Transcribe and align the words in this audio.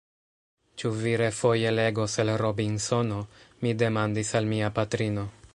Ĉu 0.83 0.89
vi 1.01 1.11
refoje 1.21 1.73
legos 1.75 2.17
el 2.25 2.33
Robinsono? 2.45 3.23
mi 3.63 3.77
demandis 3.85 4.37
al 4.41 4.53
mia 4.57 4.77
patrino. 4.81 5.33